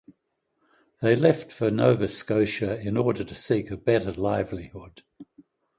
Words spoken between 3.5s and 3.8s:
a